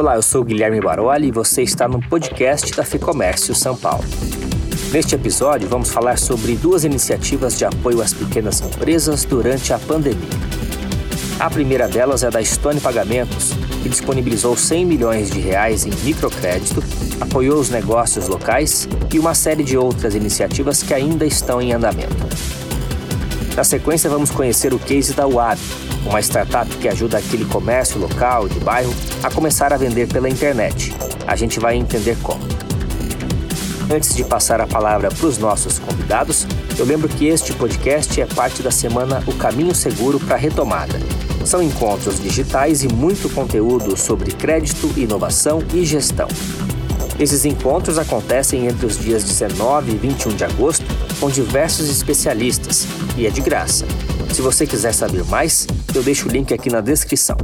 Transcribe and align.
Olá, 0.00 0.14
eu 0.14 0.22
sou 0.22 0.42
Guilherme 0.42 0.80
Baroli 0.80 1.28
e 1.28 1.30
você 1.30 1.60
está 1.60 1.86
no 1.86 2.00
podcast 2.00 2.74
da 2.74 2.82
Ficomércio 2.82 3.54
São 3.54 3.76
Paulo. 3.76 4.02
Neste 4.90 5.14
episódio, 5.14 5.68
vamos 5.68 5.90
falar 5.90 6.16
sobre 6.16 6.56
duas 6.56 6.84
iniciativas 6.84 7.58
de 7.58 7.66
apoio 7.66 8.00
às 8.00 8.14
pequenas 8.14 8.62
empresas 8.62 9.26
durante 9.26 9.74
a 9.74 9.78
pandemia. 9.78 10.30
A 11.38 11.50
primeira 11.50 11.86
delas 11.86 12.22
é 12.22 12.30
da 12.30 12.42
Stone 12.42 12.80
Pagamentos, 12.80 13.52
que 13.82 13.90
disponibilizou 13.90 14.56
100 14.56 14.86
milhões 14.86 15.30
de 15.30 15.38
reais 15.38 15.84
em 15.84 15.92
microcrédito, 16.02 16.82
apoiou 17.20 17.60
os 17.60 17.68
negócios 17.68 18.26
locais 18.26 18.88
e 19.12 19.18
uma 19.18 19.34
série 19.34 19.62
de 19.62 19.76
outras 19.76 20.14
iniciativas 20.14 20.82
que 20.82 20.94
ainda 20.94 21.26
estão 21.26 21.60
em 21.60 21.74
andamento. 21.74 22.26
Na 23.54 23.64
sequência, 23.64 24.08
vamos 24.08 24.30
conhecer 24.30 24.72
o 24.72 24.78
case 24.78 25.12
da 25.12 25.26
UAB, 25.26 25.58
uma 26.04 26.20
startup 26.20 26.68
que 26.76 26.88
ajuda 26.88 27.18
aquele 27.18 27.44
comércio 27.44 27.98
local 28.00 28.48
de 28.48 28.58
bairro 28.60 28.92
a 29.22 29.30
começar 29.30 29.72
a 29.72 29.76
vender 29.76 30.08
pela 30.08 30.28
internet. 30.28 30.94
A 31.26 31.36
gente 31.36 31.60
vai 31.60 31.76
entender 31.76 32.16
como. 32.22 32.40
Antes 33.92 34.14
de 34.14 34.22
passar 34.22 34.60
a 34.60 34.66
palavra 34.66 35.08
para 35.08 35.26
os 35.26 35.38
nossos 35.38 35.78
convidados, 35.78 36.46
eu 36.78 36.84
lembro 36.84 37.08
que 37.08 37.26
este 37.26 37.52
podcast 37.52 38.20
é 38.20 38.26
parte 38.26 38.62
da 38.62 38.70
semana 38.70 39.22
O 39.26 39.34
Caminho 39.34 39.74
Seguro 39.74 40.20
para 40.20 40.36
a 40.36 40.38
Retomada. 40.38 40.98
São 41.44 41.60
encontros 41.62 42.20
digitais 42.20 42.84
e 42.84 42.88
muito 42.88 43.28
conteúdo 43.34 43.96
sobre 43.96 44.30
crédito, 44.30 44.92
inovação 44.96 45.60
e 45.74 45.84
gestão. 45.84 46.28
Esses 47.18 47.44
encontros 47.44 47.98
acontecem 47.98 48.66
entre 48.66 48.86
os 48.86 48.98
dias 48.98 49.24
19 49.24 49.92
e 49.92 49.96
21 49.96 50.36
de 50.36 50.44
agosto 50.44 50.84
com 51.18 51.28
diversos 51.28 51.90
especialistas 51.90 52.86
e 53.16 53.26
é 53.26 53.30
de 53.30 53.40
graça. 53.40 53.84
Se 54.32 54.42
você 54.42 54.66
quiser 54.66 54.92
saber 54.92 55.24
mais, 55.24 55.66
eu 55.94 56.02
deixo 56.02 56.28
o 56.28 56.30
link 56.30 56.52
aqui 56.52 56.70
na 56.70 56.80
descrição. 56.80 57.36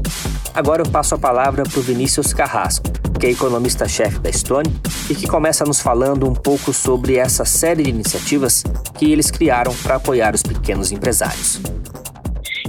Agora 0.55 0.83
eu 0.83 0.91
passo 0.91 1.15
a 1.15 1.19
palavra 1.19 1.63
para 1.63 1.79
o 1.79 1.83
Vinícius 1.83 2.33
Carrasco, 2.33 2.87
que 3.19 3.27
é 3.27 3.31
economista-chefe 3.31 4.19
da 4.19 4.33
Stone 4.33 4.69
e 5.11 5.15
que 5.15 5.27
começa 5.27 5.65
nos 5.65 5.81
falando 5.81 6.29
um 6.29 6.35
pouco 6.35 6.73
sobre 6.73 7.17
essa 7.17 7.45
série 7.45 7.83
de 7.83 7.91
iniciativas 7.91 8.63
que 8.99 9.11
eles 9.11 9.31
criaram 9.31 9.75
para 9.83 9.97
apoiar 9.97 10.35
os 10.35 10.43
pequenos 10.43 10.93
empresários. 10.93 11.61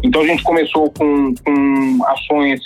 Então 0.03 0.22
a 0.22 0.25
gente 0.25 0.44
começou 0.44 0.91
com, 0.91 1.33
com 1.44 2.05
ações 2.05 2.61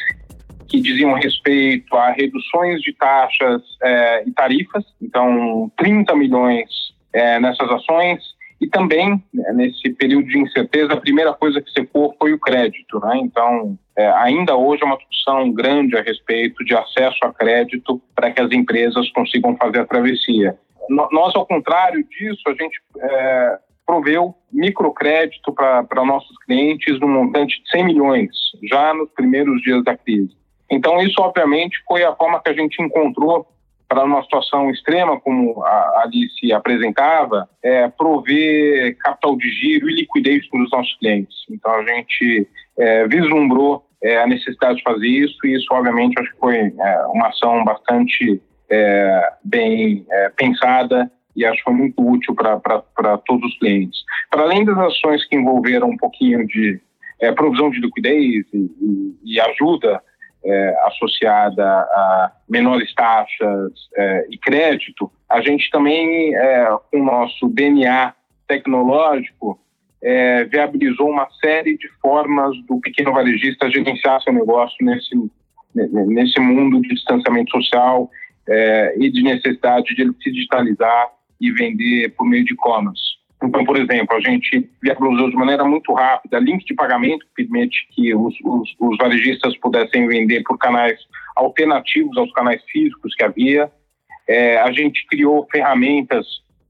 que 0.68 0.80
diziam 0.80 1.14
respeito 1.14 1.96
a 1.96 2.12
reduções 2.12 2.82
de 2.82 2.94
taxas 2.94 3.62
é, 3.84 4.24
e 4.26 4.32
tarifas, 4.32 4.86
então 5.02 5.70
30 5.78 6.16
milhões 6.16 6.70
é, 7.14 7.40
nessas 7.40 7.70
ações, 7.70 8.20
e 8.62 8.68
também, 8.68 9.22
né, 9.34 9.54
nesse 9.54 9.90
período 9.94 10.28
de 10.28 10.38
incerteza, 10.38 10.94
a 10.94 11.02
primeira 11.02 11.34
coisa 11.34 11.60
que 11.60 11.72
secou 11.72 12.16
foi 12.20 12.32
o 12.32 12.40
crédito. 12.40 13.00
Né? 13.00 13.18
Então, 13.24 13.78
é, 13.98 14.08
ainda 14.12 14.56
hoje 14.56 14.84
é 14.84 14.86
uma 14.86 14.98
discussão 14.98 15.52
grande 15.52 15.98
a 15.98 16.02
respeito 16.04 16.64
de 16.64 16.76
acesso 16.76 17.18
a 17.24 17.34
crédito 17.34 18.00
para 18.16 18.30
que 18.32 18.40
as 18.40 18.52
empresas 18.52 19.12
consigam 19.12 19.58
fazer 19.58 19.80
a 19.80 19.86
travessia. 19.86 20.56
Nós, 20.90 21.36
ao 21.36 21.46
contrário 21.46 22.04
disso, 22.04 22.42
a 22.48 22.52
gente 22.52 22.80
é, 23.00 23.58
proveu 23.86 24.36
microcrédito 24.52 25.54
para 25.54 26.06
nossos 26.06 26.38
clientes 26.46 27.00
no 27.00 27.08
montante 27.08 27.62
de 27.64 27.70
100 27.70 27.86
milhões, 27.86 28.30
já 28.70 28.94
nos 28.94 29.10
primeiros 29.12 29.62
dias 29.62 29.84
da 29.84 29.98
crise. 29.98 30.36
Então, 30.70 31.02
isso, 31.02 31.20
obviamente, 31.20 31.78
foi 31.88 32.04
a 32.04 32.16
forma 32.16 32.42
que 32.42 32.50
a 32.50 32.54
gente 32.54 32.82
encontrou 32.82 33.48
para 33.92 34.06
uma 34.06 34.24
situação 34.24 34.72
extrema, 34.72 35.20
como 35.20 35.62
a 35.66 36.04
Alice 36.04 36.54
apresentava, 36.54 37.50
é 37.62 37.90
prover 37.90 38.98
capital 38.98 39.36
de 39.36 39.50
giro 39.50 39.90
e 39.90 39.96
liquidez 39.96 40.48
para 40.50 40.64
os 40.64 40.72
nossos 40.72 40.98
clientes. 40.98 41.36
Então, 41.50 41.74
a 41.74 41.84
gente 41.84 42.48
é, 42.80 43.06
vislumbrou 43.10 43.86
é, 44.02 44.24
a 44.24 44.28
necessidade 44.28 44.78
de 44.78 44.84
fazer 44.84 45.08
isso, 45.08 45.36
e 45.46 45.58
isso, 45.58 45.68
obviamente, 45.72 46.18
acho 46.18 46.32
que 46.32 46.40
foi 46.40 46.58
é, 46.58 47.06
uma 47.08 47.28
ação 47.28 47.66
bastante 47.66 48.42
é, 48.70 49.34
bem 49.44 50.06
é, 50.10 50.30
pensada 50.38 51.12
e 51.36 51.46
acho 51.46 51.58
que 51.58 51.64
foi 51.64 51.74
muito 51.74 52.02
útil 52.02 52.34
para 52.34 53.18
todos 53.26 53.44
os 53.44 53.60
clientes. 53.60 54.00
Para 54.30 54.44
além 54.44 54.64
das 54.64 54.78
ações 54.78 55.26
que 55.28 55.36
envolveram 55.36 55.90
um 55.90 55.98
pouquinho 55.98 56.48
de 56.48 56.80
provisão 57.36 57.70
de 57.70 57.82
liquidez 57.82 58.46
e, 58.54 58.58
e, 58.58 59.36
e 59.36 59.40
ajuda 59.42 60.02
é, 60.44 60.76
associada 60.88 61.64
a 61.64 62.32
menores 62.50 62.94
taxas 62.94 63.72
é, 63.96 64.28
e 64.30 64.38
crédito, 64.38 65.12
a 65.30 65.42
gente 65.42 65.70
também, 65.70 66.36
é, 66.36 66.68
com 66.92 67.00
o 67.00 67.06
nosso 67.06 67.48
DNA 67.50 68.14
tecnológico, 68.48 69.60
é, 70.02 70.46
viabilizou 70.46 71.10
uma 71.10 71.28
série 71.40 71.78
de 71.78 71.88
formas 72.02 72.56
do 72.66 72.80
pequeno 72.80 73.14
varejista 73.14 73.70
gerenciar 73.70 74.22
seu 74.22 74.34
negócio 74.34 74.76
nesse, 74.82 75.16
nesse 75.76 76.40
mundo 76.40 76.82
de 76.82 76.90
distanciamento 76.90 77.52
social 77.52 78.10
é, 78.50 78.96
e 78.98 79.12
de 79.12 79.22
necessidade 79.22 79.96
de 79.96 80.02
ele 80.02 80.14
se 80.22 80.32
digitalizar 80.32 81.10
e 81.40 81.52
vender 81.52 82.10
por 82.16 82.26
meio 82.26 82.44
de 82.44 82.54
e-commerce. 82.54 83.11
Então, 83.44 83.66
por 83.66 83.76
exemplo, 83.76 84.16
a 84.16 84.20
gente 84.20 84.70
viabilizou 84.82 85.30
de 85.30 85.36
maneira 85.36 85.66
muito 85.66 85.92
rápida 85.94 86.40
link 86.40 86.64
de 86.64 86.76
pagamento 86.76 87.26
que 87.26 87.44
permite 87.44 87.88
que 87.92 88.14
os, 88.14 88.36
os, 88.44 88.76
os 88.80 88.98
varejistas 88.98 89.58
pudessem 89.58 90.08
vender 90.08 90.44
por 90.44 90.58
canais 90.60 91.00
alternativos 91.36 92.16
aos 92.18 92.32
canais 92.34 92.62
físicos 92.72 93.16
que 93.16 93.24
havia. 93.24 93.72
É, 94.28 94.60
a 94.60 94.72
gente 94.72 95.06
criou 95.08 95.48
ferramentas 95.52 96.26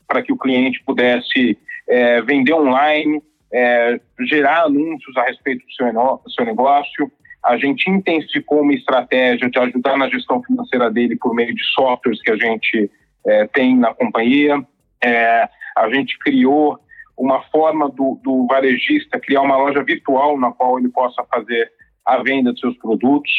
para 0.07 0.21
que 0.21 0.31
o 0.31 0.37
cliente 0.37 0.81
pudesse 0.85 1.57
é, 1.89 2.21
vender 2.21 2.53
online, 2.53 3.21
é, 3.51 3.99
gerar 4.21 4.63
anúncios 4.63 5.15
a 5.17 5.23
respeito 5.23 5.65
do 5.65 5.73
seu, 5.73 6.21
seu 6.35 6.45
negócio. 6.45 7.11
A 7.43 7.57
gente 7.57 7.89
intensificou 7.89 8.61
uma 8.61 8.73
estratégia 8.73 9.49
de 9.49 9.59
ajudar 9.59 9.97
na 9.97 10.09
gestão 10.09 10.41
financeira 10.43 10.89
dele 10.89 11.17
por 11.17 11.33
meio 11.35 11.53
de 11.53 11.63
softwares 11.73 12.21
que 12.21 12.31
a 12.31 12.37
gente 12.37 12.89
é, 13.27 13.45
tem 13.47 13.75
na 13.75 13.93
companhia. 13.93 14.63
É, 15.03 15.49
a 15.77 15.89
gente 15.89 16.17
criou 16.19 16.79
uma 17.17 17.41
forma 17.43 17.89
do, 17.89 18.19
do 18.23 18.47
varejista 18.47 19.19
criar 19.19 19.41
uma 19.41 19.57
loja 19.57 19.83
virtual 19.83 20.39
na 20.39 20.51
qual 20.51 20.79
ele 20.79 20.89
possa 20.89 21.23
fazer 21.25 21.71
a 22.05 22.21
venda 22.23 22.53
de 22.53 22.59
seus 22.59 22.77
produtos 22.77 23.31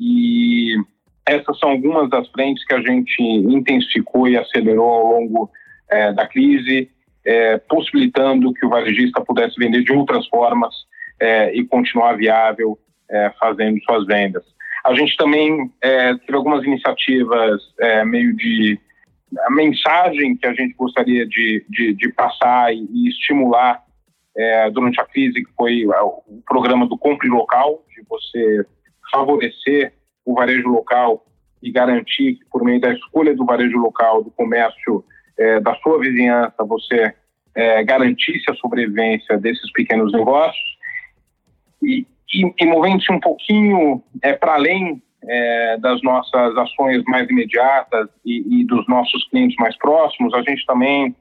e 0.00 0.74
essas 1.26 1.58
são 1.58 1.70
algumas 1.70 2.08
das 2.08 2.26
frentes 2.28 2.64
que 2.64 2.74
a 2.74 2.80
gente 2.80 3.22
intensificou 3.22 4.26
e 4.28 4.38
acelerou 4.38 4.88
ao 4.88 5.06
longo 5.06 5.50
é, 5.90 6.12
da 6.12 6.26
crise, 6.26 6.90
é, 7.24 7.58
possibilitando 7.58 8.52
que 8.54 8.64
o 8.64 8.70
varejista 8.70 9.20
pudesse 9.20 9.54
vender 9.58 9.82
de 9.82 9.92
outras 9.92 10.26
formas 10.28 10.74
é, 11.20 11.54
e 11.54 11.64
continuar 11.66 12.16
viável 12.16 12.78
é, 13.10 13.30
fazendo 13.38 13.78
suas 13.82 14.06
vendas. 14.06 14.42
A 14.84 14.94
gente 14.94 15.16
também 15.16 15.70
é, 15.82 16.14
teve 16.14 16.34
algumas 16.34 16.64
iniciativas 16.64 17.60
é, 17.78 18.04
meio 18.04 18.34
de 18.34 18.78
a 19.40 19.50
mensagem 19.50 20.36
que 20.36 20.46
a 20.46 20.52
gente 20.52 20.74
gostaria 20.74 21.26
de, 21.26 21.64
de, 21.68 21.94
de 21.94 22.12
passar 22.12 22.72
e, 22.74 22.86
e 22.92 23.08
estimular 23.08 23.82
é, 24.36 24.70
durante 24.70 25.00
a 25.00 25.04
crise, 25.04 25.44
que 25.44 25.52
foi 25.56 25.84
o 25.86 26.42
programa 26.46 26.86
do 26.86 26.96
Compre 26.96 27.28
Local, 27.28 27.84
de 27.94 28.02
você 28.08 28.64
favorecer 29.10 29.92
o 30.24 30.34
varejo 30.34 30.68
local 30.68 31.26
e 31.62 31.72
garantir 31.72 32.34
que, 32.34 32.44
por 32.50 32.62
meio 32.62 32.80
da 32.80 32.92
escolha 32.92 33.34
do 33.34 33.44
varejo 33.44 33.78
local, 33.78 34.22
do 34.22 34.30
comércio 34.30 35.04
é, 35.38 35.60
da 35.60 35.74
sua 35.76 35.98
vizinhança, 35.98 36.64
você 36.64 37.14
é, 37.54 37.82
garantisse 37.82 38.50
a 38.50 38.54
sobrevivência 38.54 39.38
desses 39.38 39.70
pequenos 39.72 40.12
negócios. 40.12 40.78
E, 41.82 42.06
e, 42.32 42.54
e 42.60 42.66
movendo-se 42.66 43.12
um 43.12 43.20
pouquinho 43.20 44.02
é, 44.22 44.34
para 44.34 44.54
além 44.54 45.02
é, 45.28 45.76
das 45.78 46.02
nossas 46.02 46.56
ações 46.56 47.02
mais 47.04 47.28
imediatas 47.28 48.08
e, 48.24 48.60
e, 48.60 48.64
dos 48.64 48.86
nossos 48.88 49.28
clientes 49.28 49.56
mais 49.58 49.76
próximos, 49.76 50.32
a 50.32 50.40
gente 50.40 50.64
também 50.64 51.14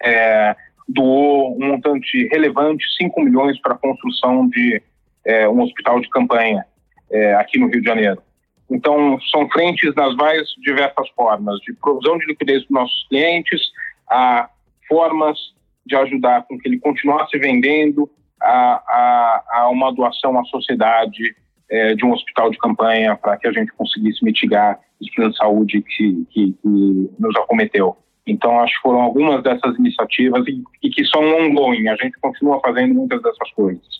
é, 0.00 0.54
doou 0.88 1.56
um 1.56 1.66
montante 1.66 2.28
relevante, 2.28 2.84
5 2.96 3.20
milhões, 3.20 3.60
para 3.60 3.74
a 3.74 3.78
construção 3.78 4.48
de 4.48 4.80
é, 5.24 5.48
um 5.48 5.60
hospital 5.60 6.00
de 6.00 6.08
campanha 6.10 6.64
é, 7.10 7.34
aqui 7.34 7.58
no 7.58 7.66
Rio 7.66 7.80
de 7.80 7.88
Janeiro. 7.88 8.22
Então, 8.70 9.18
são 9.32 9.48
frentes 9.48 9.94
nas 9.96 10.14
mais 10.14 10.46
diversas 10.58 11.08
formas, 11.10 11.58
de 11.60 11.72
provisão 11.74 12.18
de 12.18 12.26
liquidez 12.26 12.64
para 12.66 12.82
nossos 12.82 13.06
clientes, 13.08 13.60
a 14.08 14.48
formas 14.86 15.36
de 15.84 15.96
ajudar 15.96 16.44
com 16.44 16.58
que 16.58 16.68
ele 16.68 16.78
continuasse 16.78 17.36
vendendo, 17.38 18.08
a, 18.40 18.46
a, 18.46 19.44
a 19.52 19.68
uma 19.70 19.92
doação 19.92 20.38
à 20.38 20.44
sociedade 20.44 21.34
é, 21.70 21.94
de 21.94 22.04
um 22.04 22.12
hospital 22.12 22.50
de 22.50 22.58
campanha 22.58 23.16
para 23.16 23.36
que 23.36 23.46
a 23.46 23.52
gente 23.52 23.72
conseguisse 23.72 24.24
mitigar 24.24 24.78
os 25.00 25.08
problemas 25.10 25.32
de 25.34 25.38
saúde 25.38 25.82
que, 25.82 26.26
que, 26.30 26.52
que, 26.52 27.10
nos 27.18 27.36
acometeu. 27.36 27.96
Então, 28.26 28.60
acho 28.60 28.74
que 28.74 28.82
foram 28.82 29.00
algumas 29.00 29.42
dessas 29.42 29.76
iniciativas 29.78 30.46
e, 30.46 30.62
e, 30.82 30.90
que 30.90 31.04
são 31.04 31.22
ongoing. 31.22 31.88
A 31.88 31.96
gente 31.96 32.18
continua 32.20 32.60
fazendo 32.60 32.94
muitas 32.94 33.22
dessas 33.22 33.50
coisas. 33.52 33.98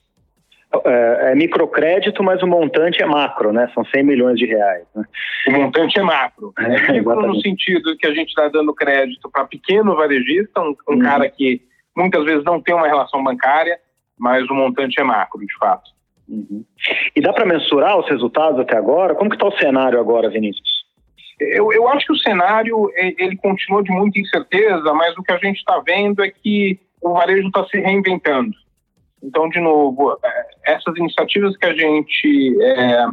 É, 0.84 1.32
é 1.32 1.34
microcrédito, 1.34 2.22
mas 2.22 2.42
o 2.42 2.46
montante 2.46 3.02
é 3.02 3.06
macro, 3.06 3.52
né? 3.52 3.70
São 3.72 3.84
100 3.86 4.02
milhões 4.02 4.38
de 4.38 4.44
reais. 4.44 4.84
Né? 4.94 5.02
O 5.48 5.52
montante 5.52 5.98
é 5.98 6.02
macro. 6.02 6.52
É, 6.60 6.74
é 6.74 6.92
micro 6.92 7.26
no 7.26 7.40
sentido 7.40 7.96
que 7.96 8.06
a 8.06 8.12
gente 8.12 8.28
está 8.28 8.48
dando 8.48 8.74
crédito 8.74 9.30
para 9.30 9.46
pequeno 9.46 9.96
varejista, 9.96 10.60
um, 10.60 10.76
um 10.88 10.94
uhum. 10.94 10.98
cara 10.98 11.28
que 11.30 11.62
muitas 11.96 12.24
vezes 12.24 12.44
não 12.44 12.60
tem 12.60 12.74
uma 12.74 12.86
relação 12.86 13.24
bancária, 13.24 13.78
mas 14.18 14.48
o 14.50 14.54
montante 14.54 15.00
é 15.00 15.04
macro, 15.04 15.40
de 15.40 15.56
fato. 15.58 15.90
Uhum. 16.28 16.64
E 17.16 17.20
dá 17.20 17.32
para 17.32 17.46
mensurar 17.46 17.98
os 17.98 18.08
resultados 18.08 18.60
até 18.60 18.76
agora? 18.76 19.14
Como 19.14 19.30
que 19.30 19.36
está 19.36 19.46
o 19.46 19.58
cenário 19.58 19.98
agora, 19.98 20.28
Vinícius? 20.28 20.86
Eu, 21.40 21.72
eu 21.72 21.88
acho 21.88 22.06
que 22.06 22.12
o 22.12 22.18
cenário 22.18 22.90
ele 22.96 23.36
continua 23.36 23.82
de 23.82 23.92
muita 23.92 24.18
incerteza, 24.18 24.92
mas 24.92 25.16
o 25.16 25.22
que 25.22 25.32
a 25.32 25.38
gente 25.38 25.58
está 25.58 25.80
vendo 25.86 26.22
é 26.22 26.30
que 26.30 26.78
o 27.00 27.12
varejo 27.12 27.46
está 27.46 27.64
se 27.66 27.78
reinventando. 27.78 28.52
Então, 29.22 29.48
de 29.48 29.60
novo, 29.60 30.18
é, 30.22 30.46
essas 30.66 30.96
iniciativas 30.96 31.56
que 31.56 31.66
a 31.66 31.74
gente 31.74 32.62
é, 32.62 33.06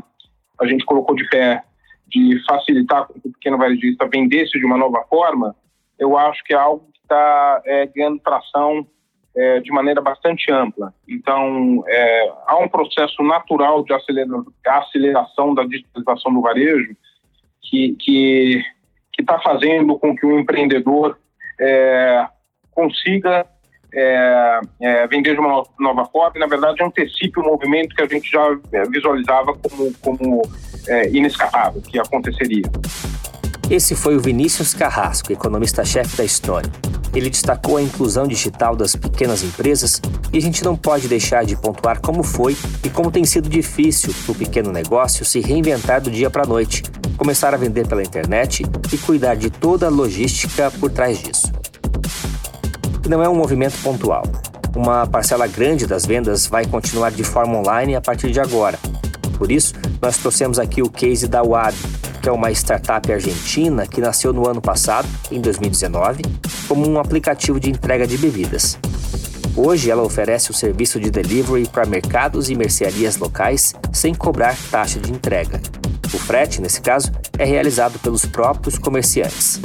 a 0.59 0.65
gente 0.65 0.85
colocou 0.85 1.15
de 1.15 1.27
pé 1.29 1.63
de 2.07 2.39
facilitar 2.45 3.07
o 3.11 3.31
pequeno 3.31 3.57
varejista 3.57 4.07
vendesse 4.07 4.59
de 4.59 4.65
uma 4.65 4.77
nova 4.77 5.03
forma, 5.09 5.55
eu 5.97 6.17
acho 6.17 6.43
que 6.43 6.53
é 6.53 6.57
algo 6.57 6.87
que 6.93 6.99
está 6.99 7.61
é, 7.65 7.87
ganhando 7.87 8.19
tração 8.19 8.87
é, 9.35 9.59
de 9.59 9.71
maneira 9.71 10.01
bastante 10.01 10.51
ampla. 10.51 10.93
Então, 11.07 11.83
é, 11.87 12.31
há 12.47 12.57
um 12.57 12.67
processo 12.67 13.21
natural 13.23 13.83
de 13.83 13.93
aceleração 14.65 15.53
da 15.53 15.63
digitalização 15.63 16.33
do 16.33 16.41
varejo 16.41 16.95
que 17.61 18.63
está 19.19 19.39
fazendo 19.39 19.97
com 19.97 20.15
que 20.15 20.25
o 20.25 20.39
empreendedor 20.39 21.17
é, 21.59 22.27
consiga 22.71 23.45
é, 23.93 24.59
é, 24.81 25.07
vender 25.07 25.33
de 25.33 25.39
uma 25.39 25.63
nova 25.79 26.05
forma 26.05 26.33
e, 26.35 26.39
na 26.39 26.47
verdade, 26.47 26.83
antecipe 26.83 27.39
o 27.39 27.43
movimento 27.43 27.95
que 27.95 28.01
a 28.01 28.07
gente 28.07 28.29
já 28.29 28.45
é, 28.73 28.83
visualizava 28.89 29.53
como, 29.57 29.93
como 30.01 30.41
é, 30.87 31.09
inescapável, 31.09 31.81
que 31.81 31.97
aconteceria. 31.97 32.63
Esse 33.69 33.95
foi 33.95 34.15
o 34.15 34.19
Vinícius 34.19 34.73
Carrasco, 34.73 35.31
economista-chefe 35.31 36.17
da 36.17 36.27
Stone. 36.27 36.94
Ele 37.15 37.29
destacou 37.29 37.77
a 37.77 37.81
inclusão 37.81 38.27
digital 38.27 38.75
das 38.75 38.95
pequenas 38.95 39.41
empresas 39.41 40.01
e 40.33 40.37
a 40.37 40.41
gente 40.41 40.63
não 40.63 40.75
pode 40.75 41.07
deixar 41.07 41.45
de 41.45 41.55
pontuar 41.55 42.01
como 42.01 42.21
foi 42.21 42.57
e 42.83 42.89
como 42.89 43.09
tem 43.09 43.23
sido 43.23 43.47
difícil 43.47 44.13
para 44.25 44.33
o 44.33 44.35
pequeno 44.35 44.71
negócio 44.71 45.23
se 45.23 45.39
reinventar 45.39 46.01
do 46.01 46.11
dia 46.11 46.29
para 46.29 46.43
a 46.43 46.45
noite, 46.45 46.83
começar 47.17 47.53
a 47.53 47.57
vender 47.57 47.87
pela 47.87 48.03
internet 48.03 48.63
e 48.91 48.97
cuidar 48.97 49.35
de 49.35 49.49
toda 49.49 49.85
a 49.85 49.89
logística 49.89 50.69
por 50.71 50.91
trás 50.91 51.17
disso. 51.19 51.51
Não 53.07 53.23
é 53.23 53.29
um 53.29 53.35
movimento 53.35 53.77
pontual. 53.81 54.23
Uma 54.75 55.07
parcela 55.07 55.47
grande 55.47 55.87
das 55.87 56.05
vendas 56.05 56.47
vai 56.47 56.65
continuar 56.65 57.11
de 57.11 57.23
forma 57.23 57.57
online 57.57 57.95
a 57.95 58.01
partir 58.01 58.31
de 58.31 58.41
agora. 58.41 58.77
Por 59.37 59.51
isso, 59.51 59.73
nós 60.01 60.17
trouxemos 60.17 60.59
aqui 60.59 60.81
o 60.81 60.89
case 60.89 61.27
da 61.27 61.41
Wab, 61.41 61.73
que 62.25 62.29
é 62.29 62.31
uma 62.31 62.49
startup 62.49 63.13
argentina 63.13 63.85
que 63.85 64.01
nasceu 64.01 64.33
no 64.33 64.49
ano 64.49 64.59
passado, 64.59 65.07
em 65.31 65.39
2019, 65.39 66.23
como 66.67 66.89
um 66.89 66.97
aplicativo 66.97 67.59
de 67.59 67.69
entrega 67.69 68.07
de 68.07 68.17
bebidas. 68.17 68.79
Hoje 69.55 69.91
ela 69.91 70.01
oferece 70.01 70.49
o 70.49 70.53
serviço 70.53 70.99
de 70.99 71.11
delivery 71.11 71.67
para 71.67 71.85
mercados 71.85 72.49
e 72.49 72.55
mercearias 72.55 73.15
locais 73.17 73.75
sem 73.93 74.11
cobrar 74.15 74.57
taxa 74.71 74.99
de 74.99 75.11
entrega. 75.11 75.61
O 76.11 76.17
frete, 76.17 76.59
nesse 76.59 76.81
caso, 76.81 77.11
é 77.37 77.45
realizado 77.45 77.99
pelos 77.99 78.25
próprios 78.25 78.79
comerciantes. 78.79 79.61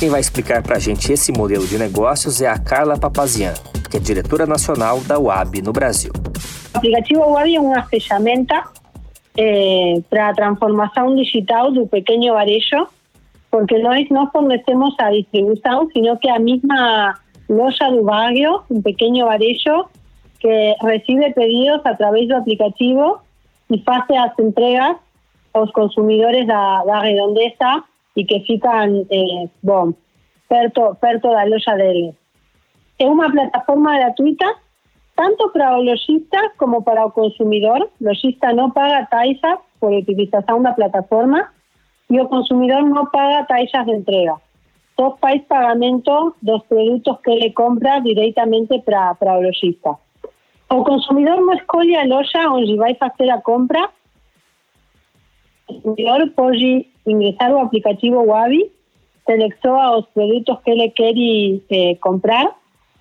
Quem 0.00 0.08
vai 0.08 0.22
explicar 0.22 0.62
para 0.62 0.76
a 0.76 0.80
gente 0.80 1.12
esse 1.12 1.32
modelo 1.32 1.66
de 1.66 1.76
negócios 1.76 2.40
é 2.40 2.48
a 2.48 2.58
Carla 2.58 2.96
Papazian, 2.96 3.52
que 3.90 3.98
é 3.98 4.00
diretora 4.00 4.46
nacional 4.46 5.00
da 5.00 5.18
UAB 5.18 5.60
no 5.60 5.74
Brasil. 5.74 6.12
O 6.72 6.78
aplicativo 6.78 7.20
UAB 7.30 7.56
é 7.56 7.60
uma 7.60 7.82
ferramenta 7.82 8.64
eh, 9.36 10.00
para 10.08 10.28
a 10.28 10.34
transformação 10.34 11.14
digital 11.14 11.72
do 11.72 11.86
pequeno 11.86 12.34
varejo, 12.34 12.86
porque 13.50 13.78
nós 13.78 14.08
não 14.10 14.30
fornecemos 14.30 14.94
a 14.98 15.10
distribuição, 15.10 15.88
sino 15.92 16.16
que 16.18 16.28
a 16.28 16.38
mesma 16.38 17.14
loja 17.48 17.90
do 17.90 18.02
barrio, 18.02 18.62
um 18.70 18.82
pequeno 18.82 19.26
varejo, 19.26 19.86
que 20.40 20.76
recebe 20.82 21.32
pedidos 21.32 21.80
através 21.84 22.28
do 22.28 22.36
aplicativo 22.36 23.18
e 23.70 23.78
faz 23.78 24.04
as 24.10 24.38
entregas 24.38 24.96
os 25.62 25.70
consumidores 25.72 26.46
da, 26.46 26.84
da 26.84 27.00
redondeza 27.00 27.84
y 28.14 28.26
que 28.26 28.40
fican 28.40 29.06
eh, 29.10 29.48
bom, 29.62 29.94
perto, 30.48 30.96
perto 31.00 31.30
da 31.30 31.44
loja 31.46 31.74
deles. 31.76 32.14
Es 32.98 33.06
una 33.06 33.28
plataforma 33.28 33.98
gratuita 33.98 34.46
tanto 35.16 35.50
para 35.52 35.76
o 35.76 35.82
lojista 35.82 36.38
como 36.56 36.82
para 36.82 37.06
o 37.06 37.10
consumidor. 37.10 37.90
O 38.00 38.04
lojista 38.04 38.52
no 38.52 38.72
paga 38.72 39.06
taxas 39.06 39.58
por 39.80 39.92
utilización 39.92 40.62
da 40.62 40.74
plataforma 40.74 41.52
y 42.08 42.20
o 42.20 42.28
consumidor 42.28 42.84
no 42.84 43.10
paga 43.10 43.46
taxas 43.46 43.86
de 43.86 43.92
entrega. 43.92 44.36
Só 44.96 45.16
faz 45.20 45.42
pagamento 45.44 46.34
dos 46.40 46.62
produtos 46.64 47.18
que 47.20 47.32
ele 47.32 47.52
compra 47.52 48.00
directamente 48.00 48.78
para, 48.80 49.14
para 49.14 49.38
o 49.38 49.42
lojista. 49.42 49.96
O 50.68 50.84
consumidor 50.84 51.40
no 51.40 51.52
escolhe 51.52 51.96
a 51.96 52.04
loja 52.04 52.48
onde 52.50 52.76
vai 52.76 52.94
fazer 52.94 53.30
a 53.30 53.40
compra 53.40 53.90
o 55.68 55.80
consumidor 55.80 56.30
pode 56.30 56.86
ingressar 57.06 57.52
o 57.52 57.58
aplicativo 57.58 58.24
Wabi, 58.24 58.70
seleciona 59.24 59.96
os 59.96 60.06
produtos 60.06 60.58
que 60.64 60.70
ele 60.70 60.90
quer 60.90 61.14
eh, 61.16 61.96
comprar, 61.96 62.56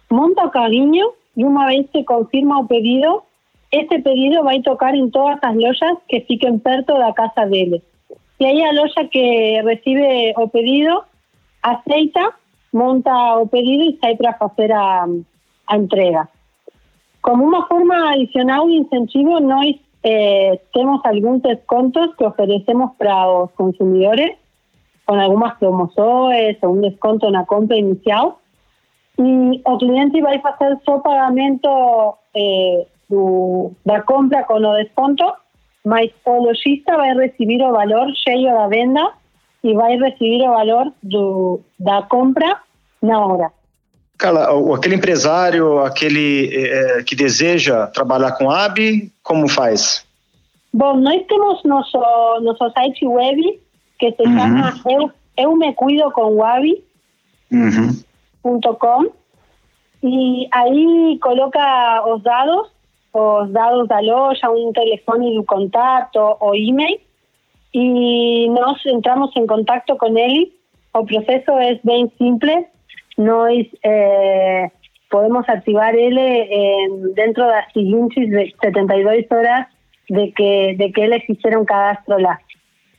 monta 0.09 0.45
o 0.45 0.50
carrinho 0.50 1.13
e 1.35 1.43
uma 1.43 1.67
vez 1.67 1.89
que 1.91 2.03
confirma 2.03 2.59
o 2.59 2.67
pedido, 2.67 3.23
esse 3.71 3.99
pedido 3.99 4.43
vai 4.43 4.61
tocar 4.61 4.95
em 4.95 5.09
todas 5.09 5.39
as 5.41 5.55
lojas 5.55 5.97
que 6.07 6.21
fiquem 6.21 6.57
perto 6.59 6.93
da 6.93 7.13
casa 7.13 7.45
dele. 7.45 7.81
E 8.39 8.45
aí 8.45 8.63
a 8.63 8.71
loja 8.71 9.05
que 9.09 9.61
recebe 9.61 10.33
o 10.37 10.47
pedido 10.49 11.03
aceita, 11.61 12.33
monta 12.71 13.37
o 13.37 13.47
pedido 13.47 13.83
e 13.83 13.97
sai 13.99 14.15
para 14.15 14.33
fazer 14.33 14.71
a, 14.71 15.07
a 15.67 15.77
entrega. 15.77 16.29
Como 17.21 17.43
uma 17.43 17.67
forma 17.67 18.11
adicional 18.11 18.67
de 18.67 18.75
incentivo, 18.75 19.39
nós 19.39 19.75
eh, 20.03 20.61
tenemos 20.73 21.01
algunos 21.03 21.41
descontos 21.41 22.15
que 22.15 22.23
ofrecemos 22.23 22.91
para 22.97 23.25
los 23.25 23.51
consumidores 23.51 24.38
con 25.05 25.19
algunas 25.19 25.57
promociones 25.57 26.57
o 26.61 26.69
un 26.69 26.81
desconto 26.81 27.27
en 27.27 27.33
la 27.33 27.45
compra 27.45 27.77
inicial. 27.77 28.35
Y 29.17 29.63
el 29.65 29.77
cliente 29.77 30.21
va 30.21 30.31
a 30.31 30.50
hacer 30.50 30.77
su 30.85 31.01
pagamento 31.01 32.17
eh, 32.33 32.85
la 33.83 34.01
compra 34.03 34.45
con 34.45 34.65
o 34.65 34.73
desconto, 34.73 35.35
mas 35.83 36.07
o 36.23 36.45
lojista 36.45 36.97
va 36.97 37.12
a 37.12 37.13
recibir 37.13 37.62
el 37.62 37.71
valor 37.71 38.12
cheio 38.13 38.53
la 38.53 38.67
venda 38.67 39.13
y 39.62 39.73
va 39.73 39.85
a 39.85 39.97
recibir 39.97 40.44
el 40.44 40.50
valor 40.50 40.91
de 41.01 41.63
la 41.79 42.07
compra 42.07 42.63
na 43.01 43.19
hora. 43.19 43.51
Carla, 44.17 44.47
aquele 44.75 44.95
empresário, 44.95 45.79
aquele 45.79 46.50
é, 46.53 47.03
que 47.03 47.15
deseja 47.15 47.88
trabalhar 47.88 48.31
com 48.38 48.50
AB, 48.50 49.12
como 49.21 49.47
faz? 49.47 50.06
Bom, 50.73 50.97
nós 50.97 51.21
temos 51.27 51.63
nosso, 51.63 51.97
nosso 52.41 52.69
site 52.72 53.05
web 53.05 53.60
que 54.00 54.12
se 54.12 54.24
uhum. 54.24 54.38
chama 54.38 54.74
eu, 54.89 55.12
eu 55.38 55.55
me 55.55 55.74
cuido 55.74 56.10
com 56.12 56.36
wabi.com 56.38 57.55
uhum. 57.55 58.04
E 60.03 60.47
aí 60.53 61.17
coloca 61.21 62.05
os 62.07 62.21
dados, 62.21 62.69
os 63.13 63.51
dados 63.51 63.87
da 63.87 63.99
loja, 63.99 64.51
um 64.51 64.71
telefone 64.71 65.35
do 65.35 65.43
contato 65.43 66.37
ou 66.39 66.55
e-mail 66.55 66.99
e 67.73 68.47
nós 68.49 68.85
entramos 68.85 69.31
em 69.35 69.47
contato 69.47 69.95
com 69.97 70.17
ele. 70.17 70.53
O 70.93 71.03
processo 71.05 71.51
é 71.51 71.79
bem 71.83 72.11
simples 72.17 72.65
nós 73.17 73.65
eh, 73.83 74.69
podemos 75.09 75.47
ativar 75.47 75.93
ele 75.95 76.19
eh, 76.19 76.87
dentro 77.15 77.45
das 77.45 77.71
seguintes 77.71 78.51
72 78.61 79.25
horas 79.31 79.65
de 80.09 80.31
que, 80.31 80.75
de 80.75 80.91
que 80.91 81.01
eles 81.01 81.23
fizeram 81.23 81.65
cadastro 81.65 82.21
lá. 82.21 82.37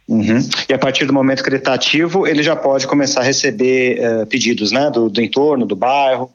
Uhum. 0.09 0.39
E 0.69 0.73
a 0.73 0.79
partir 0.79 1.05
do 1.05 1.13
momento 1.13 1.43
que 1.43 1.49
ele 1.49 1.57
está 1.57 1.75
ativo, 1.75 2.27
ele 2.27 2.43
já 2.43 2.55
pode 2.55 2.87
começar 2.87 3.21
a 3.21 3.25
receber 3.25 3.99
uh, 3.99 4.27
pedidos, 4.27 4.71
né, 4.71 4.91
do, 4.91 5.11
do 5.11 5.21
entorno, 5.21 5.67
do 5.67 5.75
bairro. 5.75 6.31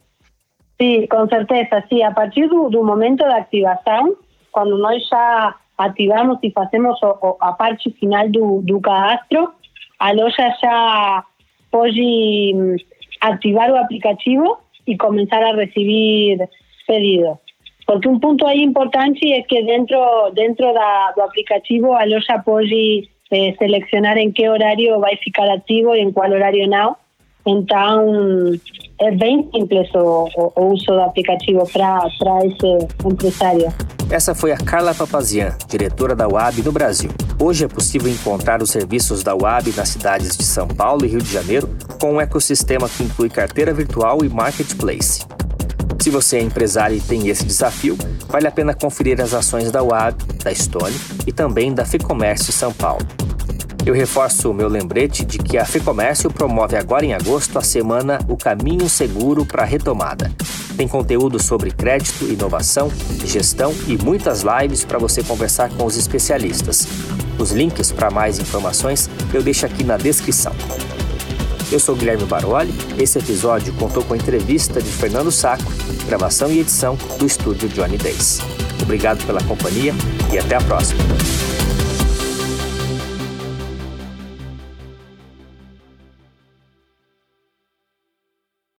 Sim, 0.81 1.07
com 1.07 1.27
certeza, 1.27 1.83
sim. 1.87 2.03
A 2.03 2.11
partir 2.11 2.47
do, 2.47 2.69
do 2.69 2.83
momento 2.83 3.19
da 3.19 3.37
ativação, 3.37 4.15
quando 4.51 4.77
nós 4.77 5.07
já 5.07 5.55
ativamos 5.77 6.39
e 6.43 6.51
fazemos 6.51 6.99
o, 7.01 7.37
a 7.39 7.53
parte 7.53 7.91
final 7.91 8.27
do, 8.29 8.61
do 8.61 8.81
cadastro, 8.81 9.53
a 9.99 10.11
loja 10.11 10.53
já 10.61 11.23
pode 11.71 12.53
hum, 12.55 12.75
activar 13.21 13.71
o 13.71 13.77
aplicativo 13.77 14.57
y 14.85 14.97
comenzar 14.97 15.43
a 15.43 15.55
recibir 15.55 16.39
pedidos. 16.87 17.37
Porque 17.85 18.07
un 18.07 18.19
punto 18.19 18.47
ahí 18.47 18.61
importante 18.61 19.19
es 19.37 19.45
que 19.47 19.63
dentro 19.63 20.31
dentro 20.33 20.73
da, 20.73 21.11
do 21.15 21.23
aplicativo 21.23 21.93
a 21.93 22.05
loja 22.05 22.41
pode 22.43 23.09
eh, 23.31 23.55
seleccionar 23.57 24.17
en 24.17 24.33
qué 24.33 24.49
horario 24.49 24.99
va 24.99 25.07
a 25.07 25.17
ficar 25.17 25.49
activo 25.49 25.95
y 25.95 26.01
en 26.01 26.11
cuál 26.11 26.33
horario 26.33 26.67
no. 26.67 26.97
Então, 27.45 28.51
é 28.99 29.09
bem 29.09 29.49
simples 29.51 29.89
o, 29.95 30.29
o 30.55 30.65
uso 30.73 30.85
do 30.85 31.01
aplicativo 31.01 31.67
para 31.71 32.07
esse 32.45 32.87
empresário. 33.03 33.73
Essa 34.11 34.35
foi 34.35 34.51
a 34.51 34.57
Carla 34.57 34.93
Papazian, 34.93 35.55
diretora 35.67 36.15
da 36.15 36.27
UAB 36.27 36.61
no 36.63 36.71
Brasil. 36.71 37.09
Hoje 37.39 37.65
é 37.65 37.67
possível 37.67 38.11
encontrar 38.11 38.61
os 38.61 38.69
serviços 38.69 39.23
da 39.23 39.33
UAB 39.33 39.73
nas 39.75 39.89
cidades 39.89 40.37
de 40.37 40.43
São 40.43 40.67
Paulo 40.67 41.05
e 41.05 41.07
Rio 41.07 41.21
de 41.21 41.31
Janeiro, 41.31 41.69
com 41.99 42.13
um 42.13 42.21
ecossistema 42.21 42.87
que 42.87 43.03
inclui 43.03 43.29
carteira 43.29 43.73
virtual 43.73 44.23
e 44.23 44.29
marketplace. 44.29 45.25
Se 46.01 46.09
você 46.09 46.37
é 46.37 46.41
empresário 46.41 46.97
e 46.97 46.99
tem 46.99 47.27
esse 47.27 47.45
desafio, 47.45 47.95
vale 48.27 48.47
a 48.47 48.51
pena 48.51 48.73
conferir 48.73 49.21
as 49.21 49.35
ações 49.35 49.69
da 49.69 49.83
UAB, 49.83 50.15
da 50.43 50.53
Stone 50.53 50.95
e 51.27 51.31
também 51.31 51.71
da 51.71 51.85
Ficomércio 51.85 52.51
São 52.51 52.73
Paulo. 52.73 53.05
Eu 53.85 53.93
reforço 53.93 54.49
o 54.49 54.53
meu 54.53 54.67
lembrete 54.67 55.23
de 55.23 55.37
que 55.37 55.59
a 55.59 55.63
Ficomércio 55.63 56.31
promove 56.31 56.75
agora 56.75 57.05
em 57.05 57.13
agosto 57.13 57.55
a 57.59 57.61
semana 57.61 58.19
O 58.27 58.35
Caminho 58.35 58.89
Seguro 58.89 59.45
para 59.45 59.61
a 59.61 59.65
Retomada. 59.65 60.31
Tem 60.75 60.87
conteúdo 60.87 61.39
sobre 61.39 61.69
crédito, 61.69 62.25
inovação, 62.25 62.91
gestão 63.23 63.71
e 63.87 63.95
muitas 63.95 64.41
lives 64.41 64.83
para 64.83 64.97
você 64.97 65.21
conversar 65.21 65.69
com 65.69 65.85
os 65.85 65.97
especialistas. 65.97 66.87
Os 67.37 67.51
links 67.51 67.91
para 67.91 68.09
mais 68.09 68.39
informações 68.39 69.07
eu 69.31 69.43
deixo 69.43 69.67
aqui 69.67 69.83
na 69.83 69.97
descrição. 69.97 70.53
Eu 71.71 71.79
sou 71.79 71.95
Guilherme 71.95 72.25
Baroli. 72.25 72.73
Esse 72.99 73.17
episódio 73.17 73.73
contou 73.75 74.03
com 74.03 74.13
a 74.13 74.17
entrevista 74.17 74.81
de 74.81 74.89
Fernando 74.89 75.31
Saco, 75.31 75.71
gravação 76.05 76.51
e 76.51 76.59
edição 76.59 76.97
do 77.17 77.25
estúdio 77.25 77.69
Johnny 77.69 77.97
Days. 77.97 78.39
Obrigado 78.81 79.25
pela 79.25 79.41
companhia 79.43 79.93
e 80.33 80.37
até 80.37 80.55
a 80.55 80.61
próxima. 80.61 81.01